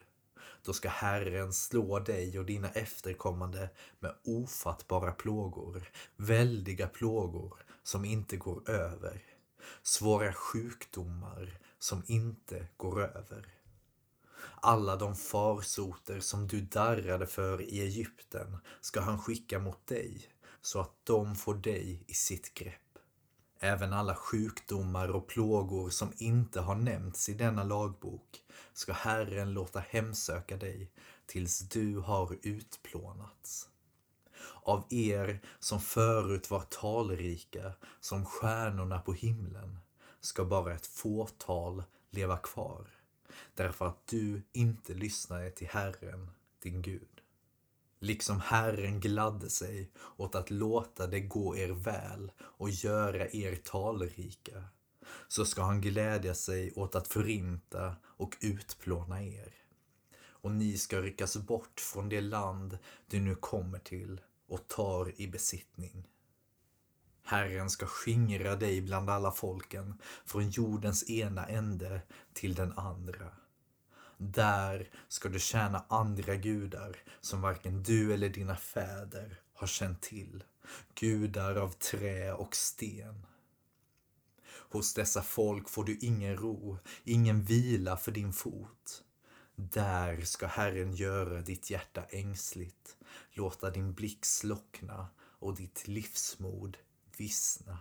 Då 0.62 0.74
ska 0.74 0.90
Herren 0.90 1.54
slå 1.54 2.00
dig 2.00 2.40
och 2.40 2.46
dina 2.46 2.70
efterkommande 2.70 3.70
med 4.00 4.14
ofattbara 4.24 5.12
plågor, 5.12 5.90
väldiga 6.16 6.88
plågor 6.88 7.54
som 7.84 8.06
inte 8.06 8.38
går 8.38 8.70
över 8.70 9.37
svåra 9.82 10.34
sjukdomar 10.34 11.60
som 11.80 12.04
inte 12.08 12.68
går 12.78 13.04
över. 13.04 13.48
Alla 14.62 14.96
de 14.96 15.16
farsoter 15.16 16.20
som 16.20 16.48
du 16.48 16.62
darrade 16.62 17.28
för 17.28 17.62
i 17.62 17.82
Egypten 17.82 18.58
ska 18.82 19.02
han 19.02 19.20
skicka 19.20 19.60
mot 19.60 19.88
dig 19.88 20.30
så 20.62 20.80
att 20.80 20.94
de 21.04 21.36
får 21.36 21.56
dig 21.56 22.04
i 22.08 22.14
sitt 22.14 22.54
grepp. 22.54 22.82
Även 23.60 23.94
alla 23.94 24.16
sjukdomar 24.16 25.08
och 25.08 25.28
plågor 25.28 25.90
som 25.90 26.14
inte 26.18 26.60
har 26.60 26.76
nämnts 26.76 27.30
i 27.30 27.34
denna 27.34 27.64
lagbok 27.64 28.44
ska 28.74 28.94
Herren 28.94 29.54
låta 29.54 29.80
hemsöka 29.80 30.58
dig 30.58 30.92
tills 31.26 31.60
du 31.60 31.98
har 31.98 32.38
utplånats 32.42 33.70
av 34.64 34.86
er 34.90 35.40
som 35.60 35.80
förut 35.80 36.52
var 36.52 36.62
talrika 36.62 37.74
som 38.00 38.26
stjärnorna 38.26 39.00
på 39.00 39.14
himlen 39.14 39.80
ska 40.20 40.46
bara 40.46 40.76
ett 40.76 40.88
fåtal 40.88 41.84
leva 42.12 42.38
kvar 42.38 42.88
därför 43.56 43.88
att 43.88 44.08
du 44.08 44.42
inte 44.54 44.94
lyssnade 44.94 45.52
till 45.52 45.68
Herren, 45.68 46.32
din 46.64 46.82
Gud. 46.82 47.22
Liksom 48.00 48.40
Herren 48.40 49.00
gladde 49.00 49.50
sig 49.50 49.92
åt 50.18 50.36
att 50.36 50.50
låta 50.50 51.08
det 51.08 51.20
gå 51.20 51.56
er 51.56 51.70
väl 51.70 52.32
och 52.40 52.70
göra 52.70 53.30
er 53.30 53.56
talrika, 53.56 54.64
så 55.28 55.46
ska 55.46 55.64
han 55.64 55.82
glädja 55.82 56.36
sig 56.36 56.74
åt 56.76 56.96
att 56.96 57.08
förinta 57.08 57.96
och 58.04 58.38
utplåna 58.42 59.24
er. 59.24 59.54
Och 60.20 60.52
ni 60.52 60.78
ska 60.78 61.02
ryckas 61.02 61.38
bort 61.38 61.80
från 61.80 62.10
det 62.10 62.22
land 62.22 62.78
du 63.08 63.20
nu 63.20 63.36
kommer 63.36 63.80
till 63.80 64.22
och 64.48 64.68
tar 64.68 65.22
i 65.22 65.28
besittning. 65.28 66.08
Herren 67.24 67.70
ska 67.70 67.86
skingra 67.86 68.56
dig 68.56 68.82
bland 68.82 69.10
alla 69.10 69.32
folken, 69.32 70.02
från 70.26 70.50
jordens 70.50 71.10
ena 71.10 71.46
ände 71.46 72.02
till 72.34 72.56
den 72.56 72.78
andra. 72.78 73.32
Där 74.18 74.90
ska 75.08 75.30
du 75.30 75.40
tjäna 75.40 75.86
andra 75.88 76.36
gudar 76.36 76.98
som 77.22 77.42
varken 77.42 77.84
du 77.84 78.14
eller 78.14 78.30
dina 78.30 78.56
fäder 78.56 79.40
har 79.54 79.68
känt 79.68 80.02
till, 80.02 80.44
gudar 80.96 81.56
av 81.56 81.70
trä 81.70 82.34
och 82.34 82.56
sten. 82.56 83.26
Hos 84.70 84.94
dessa 84.94 85.22
folk 85.22 85.70
får 85.70 85.84
du 85.84 85.98
ingen 86.02 86.38
ro, 86.38 86.78
ingen 87.04 87.44
vila 87.44 87.98
för 87.98 88.12
din 88.12 88.34
fot. 88.34 89.04
Där 89.60 90.22
ska 90.22 90.48
Herren 90.48 90.96
göra 90.96 91.42
ditt 91.42 91.70
hjärta 91.70 92.04
ängsligt, 92.10 92.98
låta 93.32 93.70
din 93.70 93.94
blick 93.94 94.26
slockna 94.26 95.08
och 95.20 95.56
ditt 95.56 95.88
livsmod 95.88 96.78
vissna. 97.18 97.78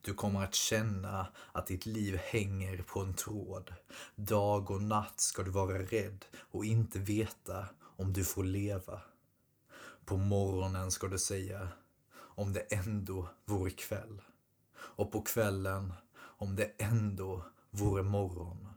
Du 0.00 0.14
kommer 0.14 0.44
att 0.44 0.54
känna 0.54 1.26
att 1.52 1.66
ditt 1.66 1.86
liv 1.86 2.16
hänger 2.16 2.82
på 2.82 3.00
en 3.00 3.14
tråd. 3.14 3.74
Dag 4.14 4.70
och 4.70 4.82
natt 4.82 5.20
ska 5.20 5.42
du 5.42 5.50
vara 5.50 5.82
rädd 5.82 6.24
och 6.38 6.64
inte 6.64 6.98
veta 6.98 7.68
om 7.80 8.12
du 8.12 8.24
får 8.24 8.44
leva. 8.44 9.00
På 10.04 10.16
morgonen 10.16 10.90
ska 10.90 11.08
du 11.08 11.18
säga 11.18 11.68
om 12.14 12.52
det 12.52 12.60
ändå 12.60 13.28
vore 13.44 13.70
kväll. 13.70 14.22
Och 14.74 15.12
på 15.12 15.22
kvällen 15.22 15.92
om 16.14 16.56
det 16.56 16.72
ändå 16.78 17.44
vore 17.70 18.02
morgon. 18.02 18.68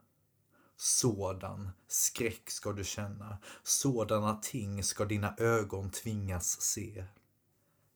Sådan 0.77 1.69
skräck 1.87 2.49
ska 2.49 2.71
du 2.71 2.83
känna, 2.83 3.37
sådana 3.63 4.35
ting 4.35 4.83
ska 4.83 5.05
dina 5.05 5.35
ögon 5.37 5.91
tvingas 5.91 6.61
se. 6.61 7.05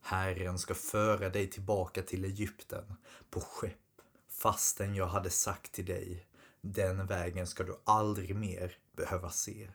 Herren 0.01 0.59
ska 0.59 0.73
föra 0.73 1.29
dig 1.29 1.49
tillbaka 1.49 2.01
till 2.01 2.25
Egypten 2.25 2.95
på 3.29 3.41
skepp, 3.41 4.01
fastän 4.29 4.95
jag 4.95 5.07
hade 5.07 5.29
sagt 5.29 5.71
till 5.71 5.85
dig, 5.85 6.27
den 6.61 7.07
vägen 7.07 7.47
ska 7.47 7.63
du 7.63 7.79
aldrig 7.83 8.35
mer 8.35 8.77
behöva 8.95 9.29
se. 9.29 9.69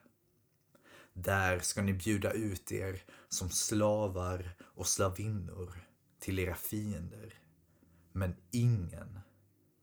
Där 1.13 1.59
ska 1.59 1.83
ni 1.83 1.93
bjuda 1.93 2.33
ut 2.33 2.73
er 2.73 3.03
som 3.29 3.51
slavar 3.51 4.57
och 4.63 4.87
slavinnor 4.87 5.85
till 6.19 6.39
era 6.39 6.55
fiender. 6.55 7.35
Men 8.13 8.37
ingen 8.51 9.21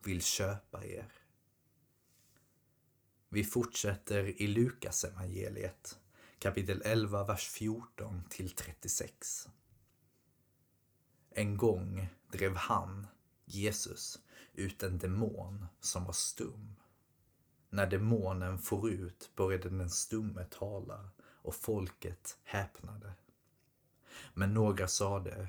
vill 0.04 0.22
köpa 0.22 0.86
er. 0.86 1.21
Vi 3.34 3.44
fortsätter 3.44 4.42
i 4.42 4.48
Lukas 4.48 5.04
evangeliet 5.04 6.00
kapitel 6.40 6.82
11, 6.86 7.24
vers 7.24 7.50
14 7.50 8.24
till 8.30 8.50
36. 8.50 9.50
En 11.30 11.58
gång 11.58 12.08
drev 12.32 12.56
han, 12.56 13.08
Jesus, 13.46 14.20
ut 14.54 14.84
en 14.84 14.98
demon 14.98 15.66
som 15.80 16.06
var 16.06 16.14
stum. 16.14 16.76
När 17.70 17.88
demonen 17.88 18.60
for 18.60 18.90
ut 18.90 19.32
började 19.36 19.70
den 19.70 19.90
stumme 19.90 20.46
tala 20.50 21.10
och 21.22 21.56
folket 21.56 22.38
häpnade. 22.44 23.14
Men 24.34 24.54
några 24.54 24.88
sade, 24.88 25.48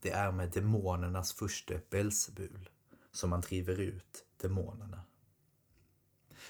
det 0.00 0.10
är 0.10 0.32
med 0.32 0.50
demonernas 0.50 1.32
furste 1.32 1.80
Belsebul 1.90 2.68
som 3.12 3.30
man 3.30 3.40
driver 3.40 3.80
ut 3.80 4.24
demonerna. 4.36 5.02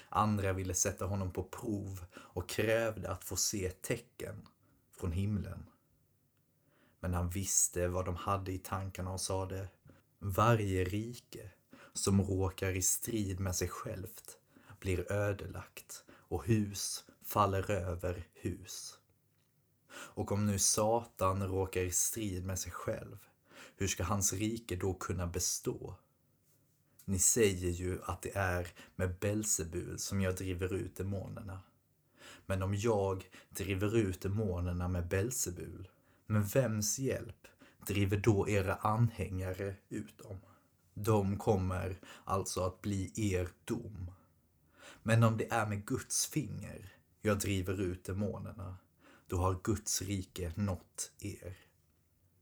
Andra 0.09 0.53
ville 0.53 0.73
sätta 0.73 1.05
honom 1.05 1.31
på 1.31 1.43
prov 1.43 2.05
och 2.15 2.49
krävde 2.49 3.11
att 3.11 3.23
få 3.23 3.35
se 3.35 3.69
tecken 3.69 4.47
från 4.91 5.11
himlen. 5.11 5.65
Men 6.99 7.13
han 7.13 7.29
visste 7.29 7.87
vad 7.87 8.05
de 8.05 8.15
hade 8.15 8.51
i 8.51 8.59
tankarna 8.59 9.11
och 9.11 9.21
sade, 9.21 9.67
varje 10.19 10.83
rike 10.83 11.51
som 11.93 12.21
råkar 12.21 12.75
i 12.75 12.81
strid 12.81 13.39
med 13.39 13.55
sig 13.55 13.67
självt 13.67 14.37
blir 14.79 15.11
ödelagt 15.11 16.03
och 16.11 16.45
hus 16.45 17.05
faller 17.23 17.71
över 17.71 18.27
hus. 18.33 18.99
Och 19.91 20.31
om 20.31 20.45
nu 20.45 20.59
Satan 20.59 21.47
råkar 21.47 21.81
i 21.81 21.91
strid 21.91 22.45
med 22.45 22.59
sig 22.59 22.71
själv, 22.71 23.17
hur 23.75 23.87
ska 23.87 24.03
hans 24.03 24.33
rike 24.33 24.75
då 24.75 24.93
kunna 24.93 25.27
bestå? 25.27 25.95
Ni 27.09 27.19
säger 27.19 27.69
ju 27.69 27.99
att 28.03 28.21
det 28.21 28.35
är 28.35 28.67
med 28.95 29.15
Belsebul 29.19 29.99
som 29.99 30.21
jag 30.21 30.35
driver 30.35 30.73
ut 30.73 30.95
demonerna. 30.95 31.59
Men 32.45 32.63
om 32.63 32.75
jag 32.75 33.29
driver 33.49 33.97
ut 33.97 34.21
demonerna 34.21 34.87
med 34.87 35.07
Belsebul, 35.07 35.87
med 36.25 36.49
vems 36.49 36.99
hjälp 36.99 37.47
driver 37.87 38.17
då 38.17 38.49
era 38.49 38.75
anhängare 38.75 39.75
ut 39.89 40.17
dem? 40.17 40.37
De 40.93 41.37
kommer 41.37 41.99
alltså 42.23 42.61
att 42.63 42.81
bli 42.81 43.11
er 43.33 43.49
dom. 43.65 44.11
Men 45.03 45.23
om 45.23 45.37
det 45.37 45.51
är 45.51 45.65
med 45.65 45.85
Guds 45.85 46.25
finger 46.25 46.93
jag 47.21 47.39
driver 47.39 47.81
ut 47.81 48.03
demonerna, 48.03 48.77
då 49.27 49.37
har 49.37 49.59
Guds 49.63 50.01
rike 50.01 50.53
nått 50.55 51.11
er. 51.19 51.57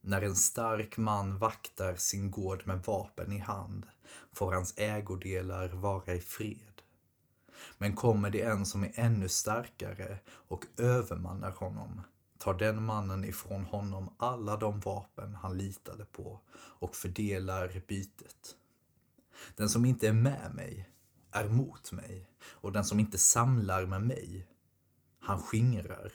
När 0.02 0.22
en 0.22 0.36
stark 0.36 0.98
man 0.98 1.38
vaktar 1.38 1.96
sin 1.96 2.32
gård 2.32 2.64
med 2.66 2.84
vapen 2.84 3.32
i 3.32 3.40
hand 3.40 3.86
får 4.34 4.54
hans 4.54 4.74
ägodelar 4.78 5.70
vara 5.70 6.14
i 6.14 6.20
fred. 6.20 6.82
Men 7.78 7.96
kommer 7.96 8.30
det 8.30 8.42
en 8.42 8.66
som 8.66 8.84
är 8.84 8.92
ännu 8.96 9.30
starkare 9.30 10.18
och 10.30 10.66
övermannar 10.78 11.52
honom 11.52 12.02
tar 12.38 12.54
den 12.54 12.84
mannen 12.84 13.24
ifrån 13.24 13.66
honom 13.66 14.14
alla 14.18 14.58
de 14.58 14.80
vapen 14.80 15.36
han 15.36 15.58
litade 15.58 16.06
på 16.06 16.40
och 16.56 16.96
fördelar 16.96 17.82
bytet. 17.88 18.56
Den 19.56 19.70
som 19.70 19.86
inte 19.86 20.08
är 20.08 20.14
med 20.14 20.56
mig 20.56 20.90
är 21.32 21.50
mot 21.50 21.92
mig 21.92 22.30
och 22.42 22.72
den 22.72 22.86
som 22.86 23.00
inte 23.00 23.18
samlar 23.18 23.86
med 23.86 24.02
mig, 24.02 24.48
han 25.20 25.42
skingrar. 25.42 26.12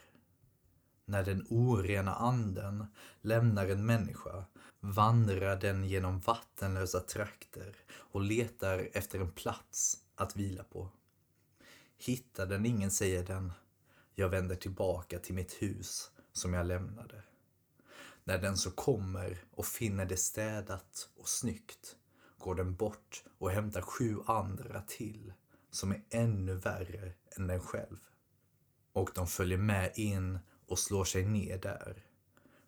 När 1.05 1.24
den 1.24 1.46
orena 1.50 2.14
anden 2.14 2.87
lämnar 3.20 3.66
en 3.66 3.87
människa 3.87 4.44
vandrar 4.85 5.57
den 5.57 5.85
genom 5.85 6.21
vattenlösa 6.21 7.01
trakter 7.01 7.77
och 7.90 8.21
letar 8.21 8.88
efter 8.92 9.21
en 9.21 9.33
plats 9.33 9.99
att 10.14 10.37
vila 10.37 10.64
på. 10.64 10.88
Hittar 11.99 12.47
den 12.47 12.66
ingen 12.66 12.90
säger 12.90 13.25
den, 13.25 13.53
jag 14.14 14.29
vänder 14.29 14.57
tillbaka 14.57 15.18
till 15.18 15.35
mitt 15.35 15.53
hus 15.53 16.11
som 16.33 16.55
jag 16.55 16.66
lämnade. 16.66 17.23
När 18.25 18.38
den 18.38 18.57
så 18.57 18.71
kommer 18.71 19.45
och 19.51 19.66
finner 19.66 20.07
det 20.07 20.16
städat 20.16 21.09
och 21.16 21.29
snyggt 21.29 21.97
går 22.38 22.55
den 22.55 22.75
bort 22.75 23.25
och 23.38 23.51
hämtar 23.51 23.83
sju 23.83 24.16
andra 24.27 24.83
till 24.83 25.33
som 25.71 25.92
är 25.92 26.03
ännu 26.11 26.55
värre 26.55 27.12
än 27.37 27.47
den 27.47 27.61
själv. 27.61 27.99
Och 28.92 29.11
de 29.14 29.27
följer 29.27 29.59
med 29.59 29.92
in 29.95 30.38
och 30.66 30.79
slår 30.79 31.05
sig 31.05 31.25
ner 31.27 31.59
där. 31.59 32.07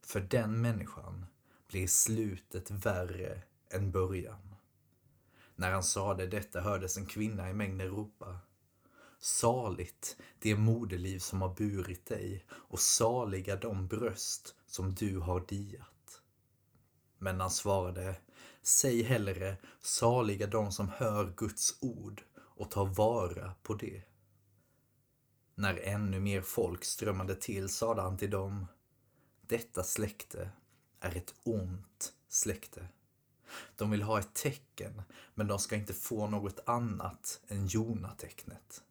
För 0.03 0.21
den 0.21 0.61
människan 0.61 1.27
blir 1.69 1.87
slutet 1.87 2.71
värre 2.71 3.43
än 3.71 3.91
början. 3.91 4.55
När 5.57 5.73
han 5.73 5.83
sade 5.83 6.27
detta 6.27 6.61
hördes 6.61 6.97
en 6.97 7.07
kvinna 7.07 7.51
i 7.51 7.55
mängden 7.55 7.89
ropa. 7.89 8.39
Saligt 9.19 10.17
det 10.39 10.57
moderliv 10.57 11.19
som 11.19 11.43
har 11.43 11.55
burit 11.55 12.07
dig 12.07 12.47
och 12.51 12.81
saliga 12.81 13.57
de 13.57 13.87
bröst 13.87 14.55
som 14.67 14.95
du 14.95 15.19
har 15.19 15.45
diat. 15.49 16.21
Men 17.19 17.41
han 17.41 17.51
svarade, 17.51 18.17
säg 18.63 19.03
hellre 19.03 19.57
saliga 19.81 20.47
de 20.47 20.73
som 20.73 20.89
hör 20.89 21.33
Guds 21.37 21.79
ord 21.81 22.23
och 22.37 22.71
tar 22.71 22.87
vara 22.87 23.55
på 23.63 23.75
det. 23.75 24.03
När 25.55 25.77
ännu 25.77 26.21
mer 26.21 26.41
folk 26.41 26.85
strömmade 26.85 27.35
till 27.35 27.69
sade 27.69 28.03
han 28.03 28.17
till 28.17 28.31
dem, 28.31 28.67
detta 29.41 29.83
släkte 29.83 30.51
är 31.05 31.17
ett 31.17 31.35
ont 31.43 32.13
släkte. 32.29 32.89
De 33.77 33.91
vill 33.91 34.03
ha 34.03 34.19
ett 34.19 34.35
tecken, 34.35 35.03
men 35.35 35.47
de 35.47 35.59
ska 35.59 35.77
inte 35.77 35.95
få 35.95 36.27
något 36.27 36.61
annat 36.67 37.41
än 37.49 37.67
Jona-tecknet. 37.67 38.83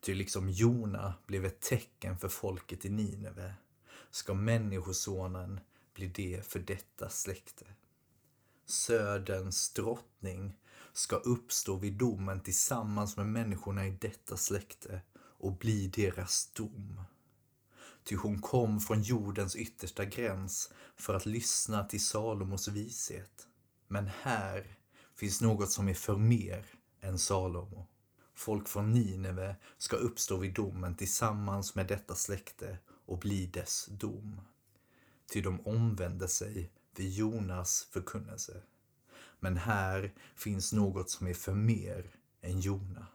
Ty 0.00 0.14
liksom 0.14 0.48
Jona 0.48 1.14
blev 1.26 1.44
ett 1.44 1.60
tecken 1.60 2.18
för 2.18 2.28
folket 2.28 2.84
i 2.84 2.88
Nineve, 2.88 3.54
ska 4.10 4.34
Människosonen 4.34 5.60
bli 5.94 6.06
det 6.06 6.46
för 6.46 6.58
detta 6.58 7.08
släkte. 7.08 7.66
Söderns 8.66 9.72
drottning 9.72 10.56
ska 10.92 11.16
uppstå 11.16 11.76
vid 11.76 11.92
domen 11.92 12.40
tillsammans 12.40 13.16
med 13.16 13.26
människorna 13.26 13.86
i 13.86 13.90
detta 13.90 14.36
släkte 14.36 15.00
och 15.18 15.52
bli 15.52 15.88
deras 15.88 16.52
dom. 16.52 17.00
Ty 18.08 18.16
hon 18.16 18.40
kom 18.40 18.80
från 18.80 19.02
jordens 19.02 19.56
yttersta 19.56 20.04
gräns 20.04 20.72
för 20.96 21.14
att 21.14 21.26
lyssna 21.26 21.84
till 21.84 22.04
Salomos 22.04 22.68
vishet. 22.68 23.46
Men 23.88 24.10
här 24.22 24.76
finns 25.14 25.40
något 25.40 25.70
som 25.70 25.88
är 25.88 25.94
för 25.94 26.16
mer 26.16 26.66
än 27.00 27.18
Salomo. 27.18 27.86
Folk 28.34 28.68
från 28.68 28.92
Nineve 28.92 29.56
ska 29.78 29.96
uppstå 29.96 30.36
vid 30.36 30.54
domen 30.54 30.96
tillsammans 30.96 31.74
med 31.74 31.86
detta 31.86 32.14
släkte 32.14 32.78
och 33.06 33.18
bli 33.18 33.46
dess 33.46 33.86
dom. 33.90 34.40
Ty 35.32 35.40
de 35.40 35.60
omvände 35.60 36.28
sig 36.28 36.70
vid 36.96 37.10
Jonas 37.10 37.88
förkunnelse. 37.90 38.62
Men 39.40 39.56
här 39.56 40.14
finns 40.36 40.72
något 40.72 41.10
som 41.10 41.26
är 41.26 41.34
för 41.34 41.54
mer 41.54 42.10
än 42.40 42.60
Jona. 42.60 43.06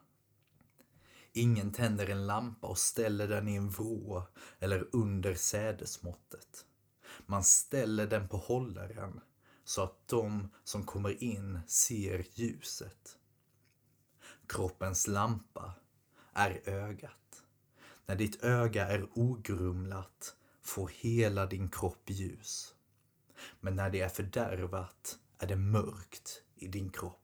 Ingen 1.35 1.71
tänder 1.71 2.09
en 2.09 2.27
lampa 2.27 2.67
och 2.67 2.77
ställer 2.77 3.27
den 3.27 3.47
i 3.47 3.55
en 3.55 3.69
vrå 3.69 4.27
eller 4.59 4.87
under 4.91 5.35
sädesmåttet. 5.35 6.65
Man 7.25 7.43
ställer 7.43 8.07
den 8.07 8.27
på 8.27 8.37
hållaren 8.37 9.21
så 9.63 9.83
att 9.83 10.07
de 10.07 10.49
som 10.63 10.85
kommer 10.85 11.23
in 11.23 11.59
ser 11.67 12.25
ljuset. 12.33 13.17
Kroppens 14.47 15.07
lampa 15.07 15.73
är 16.33 16.69
ögat. 16.69 17.43
När 18.05 18.15
ditt 18.15 18.43
öga 18.43 18.87
är 18.87 19.07
ogrumlat 19.13 20.35
får 20.61 20.91
hela 20.93 21.45
din 21.45 21.69
kropp 21.69 22.09
ljus. 22.09 22.75
Men 23.59 23.75
när 23.75 23.89
det 23.89 24.01
är 24.01 24.09
fördärvat 24.09 25.19
är 25.37 25.47
det 25.47 25.55
mörkt 25.55 26.43
i 26.55 26.67
din 26.67 26.89
kropp. 26.89 27.22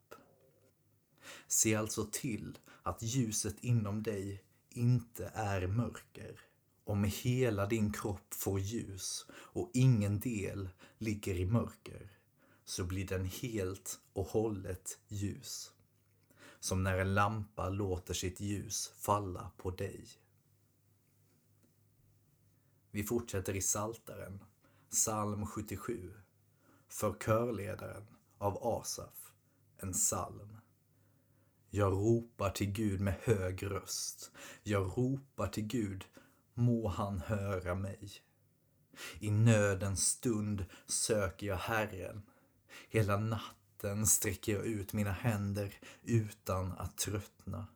Se 1.52 1.76
alltså 1.76 2.08
till 2.12 2.58
att 2.84 3.02
ljuset 3.02 3.60
inom 3.60 4.04
dig 4.04 4.44
inte 4.70 5.32
är 5.34 5.68
mörker. 5.68 6.40
Om 6.84 7.04
hela 7.04 7.66
din 7.66 7.94
kropp 7.94 8.34
får 8.34 8.60
ljus 8.60 9.26
och 9.32 9.72
ingen 9.74 10.20
del 10.20 10.70
ligger 10.98 11.36
i 11.36 11.46
mörker 11.46 12.12
så 12.66 12.84
blir 12.84 13.08
den 13.08 13.26
helt 13.26 14.00
och 14.14 14.26
hållet 14.26 15.00
ljus. 15.08 15.74
som 16.60 16.84
när 16.84 16.98
en 16.98 17.14
lampa 17.14 17.70
låter 17.70 18.14
sitt 18.14 18.40
ljus 18.40 18.92
falla 18.96 19.52
på 19.58 19.72
dig. 19.72 20.08
Vi 22.92 23.04
fortsätter 23.04 23.56
i 23.56 23.62
Saltaren, 23.62 24.44
psalm 24.90 25.46
77, 25.46 26.14
för 26.88 27.14
körledaren 27.20 28.08
av 28.38 28.58
Asaf, 28.62 29.34
en 29.78 29.94
psalm. 29.94 30.58
Jag 31.72 31.94
ropar 31.94 32.50
till 32.50 32.72
Gud 32.72 33.02
med 33.02 33.16
hög 33.24 33.64
röst. 33.64 34.32
Jag 34.64 34.98
ropar 34.98 35.48
till 35.48 35.68
Gud, 35.68 36.06
må 36.54 36.88
han 36.88 37.20
höra 37.20 37.76
mig. 37.76 38.12
I 39.20 39.32
nödens 39.32 40.08
stund 40.08 40.66
söker 40.86 41.48
jag 41.48 41.58
Herren. 41.58 42.22
Hela 42.90 43.18
natten 43.18 44.08
sträcker 44.08 44.54
jag 44.54 44.66
ut 44.66 44.94
mina 44.94 45.12
händer 45.12 45.80
utan 46.04 46.72
att 46.72 46.98
tröttna. 46.98 47.68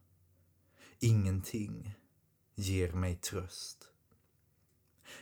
Ingenting 1.00 1.94
ger 2.56 2.92
mig 2.92 3.16
tröst. 3.16 3.90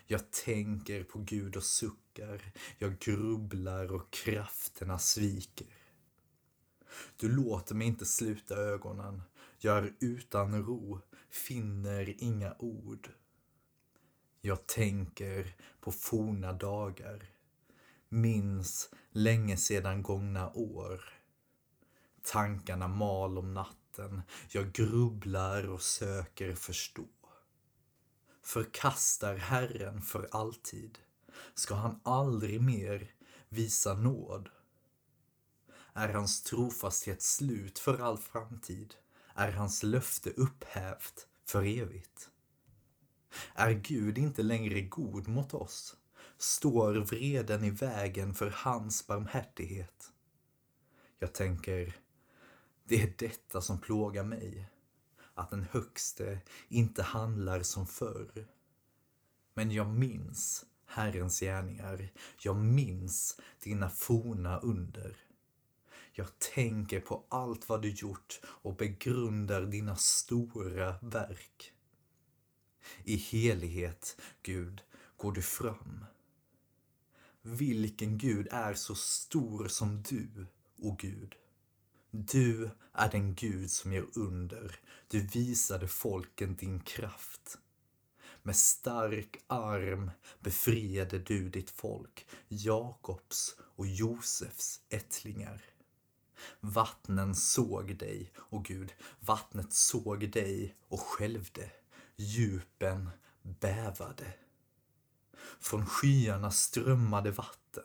Jag 0.05 0.31
tänker 0.31 1.03
på 1.03 1.19
Gud 1.19 1.55
och 1.55 1.63
suckar. 1.63 2.53
Jag 2.77 2.99
grubblar 2.99 3.91
och 3.91 4.11
krafterna 4.11 4.99
sviker. 4.99 5.80
Du 7.17 7.29
låter 7.29 7.75
mig 7.75 7.87
inte 7.87 8.05
sluta 8.05 8.55
ögonen. 8.55 9.21
Jag 9.57 9.77
är 9.77 9.93
utan 9.99 10.65
ro, 10.65 10.99
finner 11.29 12.23
inga 12.23 12.55
ord. 12.59 13.09
Jag 14.41 14.67
tänker 14.67 15.55
på 15.81 15.91
forna 15.91 16.53
dagar. 16.53 17.25
Minns 18.09 18.89
länge 19.11 19.57
sedan 19.57 20.03
gångna 20.03 20.51
år. 20.53 21.03
Tankarna 22.21 22.87
mal 22.87 23.37
om 23.37 23.53
natten. 23.53 24.21
Jag 24.49 24.71
grubblar 24.71 25.69
och 25.69 25.81
söker 25.81 26.55
förstå. 26.55 27.07
Förkastar 28.43 29.35
Herren 29.35 30.01
för 30.01 30.27
alltid. 30.31 30.99
Ska 31.53 31.75
han 31.75 31.99
aldrig 32.03 32.61
mer 32.61 33.11
visa 33.49 33.93
nåd? 33.93 34.49
Är 35.93 36.09
hans 36.09 36.43
trofasthet 36.43 37.21
slut 37.21 37.79
för 37.79 37.99
all 37.99 38.17
framtid? 38.17 38.95
Är 39.35 39.51
hans 39.51 39.83
löfte 39.83 40.29
upphävt 40.29 41.27
för 41.45 41.63
evigt? 41.63 42.29
Är 43.53 43.71
Gud 43.71 44.17
inte 44.17 44.43
längre 44.43 44.81
god 44.81 45.27
mot 45.27 45.53
oss? 45.53 45.97
Står 46.37 46.93
vreden 46.93 47.63
i 47.63 47.69
vägen 47.69 48.33
för 48.33 48.49
hans 48.49 49.07
barmhärtighet? 49.07 50.11
Jag 51.19 51.33
tänker, 51.33 51.97
det 52.83 53.01
är 53.01 53.13
detta 53.17 53.61
som 53.61 53.81
plågar 53.81 54.23
mig. 54.23 54.69
Att 55.33 55.49
den 55.49 55.65
högste 55.71 56.39
inte 56.67 57.03
handlar 57.03 57.61
som 57.61 57.87
förr. 57.87 58.47
Men 59.53 59.71
jag 59.71 59.87
minns 59.87 60.65
Herrens 60.85 61.39
gärningar. 61.39 62.09
Jag 62.39 62.55
minns 62.55 63.39
dina 63.63 63.89
forna 63.89 64.59
under. 64.59 65.17
Jag 66.13 66.39
tänker 66.39 66.99
på 66.99 67.25
allt 67.29 67.69
vad 67.69 67.81
du 67.81 67.89
gjort 67.89 68.39
och 68.43 68.75
begrundar 68.75 69.61
dina 69.61 69.95
stora 69.95 70.95
verk. 71.01 71.73
I 73.03 73.15
helighet, 73.15 74.21
Gud, 74.43 74.81
går 75.17 75.31
du 75.31 75.41
fram. 75.41 76.05
Vilken 77.41 78.17
Gud 78.17 78.47
är 78.51 78.73
så 78.73 78.95
stor 78.95 79.67
som 79.67 80.01
du, 80.01 80.47
o 80.77 80.95
Gud? 80.99 81.35
Du 82.11 82.69
är 82.93 83.11
den 83.11 83.35
Gud 83.35 83.71
som 83.71 83.93
gör 83.93 84.07
under. 84.15 84.79
Du 85.07 85.27
visade 85.27 85.87
folken 85.87 86.55
din 86.55 86.79
kraft. 86.79 87.57
Med 88.43 88.55
stark 88.55 89.37
arm 89.47 90.11
befriade 90.39 91.19
du 91.19 91.49
ditt 91.49 91.69
folk, 91.69 92.27
Jakobs 92.47 93.55
och 93.59 93.87
Josefs 93.87 94.81
ättlingar. 94.89 95.70
Vattnen 96.59 97.35
såg 97.35 97.97
dig, 97.97 98.31
och 98.35 98.65
Gud, 98.65 98.93
vattnet 99.19 99.73
såg 99.73 100.31
dig 100.31 100.75
och 100.87 101.01
skälvde. 101.01 101.71
Djupen 102.15 103.09
bävade. 103.41 104.33
Från 105.59 105.85
skyarna 105.85 106.51
strömmade 106.51 107.31
vatten, 107.31 107.83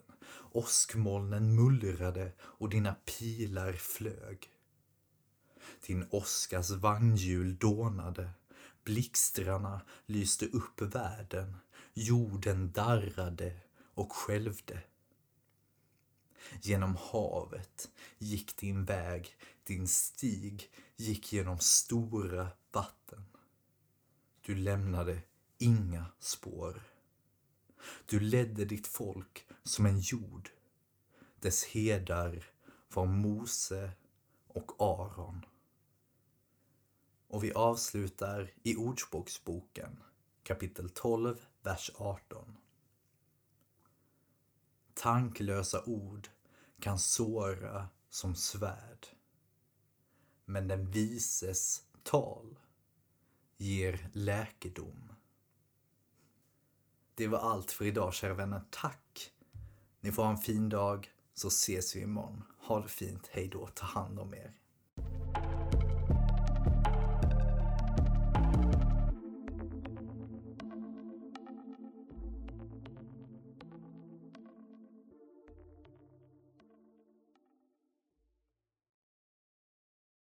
åskmolnen 0.52 1.54
mullrade 1.54 2.32
och 2.40 2.68
dina 2.68 2.94
pilar 2.94 3.72
flög. 3.72 4.50
Din 5.86 6.06
åskas 6.10 6.70
vagnhjul 6.70 7.56
dånade, 7.56 8.30
blixtrarna 8.84 9.80
lyste 10.06 10.46
upp 10.46 10.82
världen, 10.82 11.56
jorden 11.94 12.72
darrade 12.72 13.56
och 13.94 14.12
skälvde. 14.12 14.82
Genom 16.62 16.96
havet 16.96 17.90
gick 18.18 18.56
din 18.56 18.84
väg, 18.84 19.36
din 19.64 19.88
stig 19.88 20.70
gick 20.96 21.32
genom 21.32 21.58
stora 21.58 22.48
vatten. 22.72 23.24
Du 24.40 24.54
lämnade 24.54 25.22
inga 25.58 26.06
spår. 26.18 26.82
Du 28.06 28.20
ledde 28.20 28.64
ditt 28.64 28.86
folk 28.86 29.46
som 29.62 29.86
en 29.86 30.00
jord. 30.00 30.50
Dess 31.40 31.64
herdar 31.64 32.50
var 32.94 33.06
Mose 33.06 33.90
och 34.48 34.72
Aron. 34.78 35.46
Och 37.28 37.44
vi 37.44 37.52
avslutar 37.52 38.50
i 38.62 38.76
Ordspråksboken 38.76 40.02
kapitel 40.46 40.90
12, 40.90 41.46
vers 41.62 41.90
18. 41.94 42.56
Tanklösa 44.94 45.82
ord 45.84 46.28
kan 46.80 46.98
såra 46.98 47.88
som 48.10 48.34
svärd. 48.34 49.06
Men 50.44 50.68
den 50.68 50.90
vises 50.90 51.82
tal 52.02 52.58
ger 53.56 54.08
läkedom. 54.12 55.12
Det 57.14 57.28
var 57.28 57.38
allt 57.38 57.70
för 57.70 57.84
idag 57.84 58.14
kära 58.14 58.34
vänner. 58.34 58.62
Tack! 58.70 59.32
Ni 60.00 60.12
får 60.12 60.22
ha 60.22 60.30
en 60.30 60.38
fin 60.38 60.68
dag 60.68 61.10
så 61.34 61.48
ses 61.48 61.96
vi 61.96 62.00
imorgon. 62.00 62.44
Ha 62.58 62.80
det 62.80 62.88
fint. 62.88 63.28
Hej 63.30 63.48
då. 63.48 63.66
Ta 63.66 63.86
hand 63.86 64.18
om 64.18 64.34
er. 64.34 64.54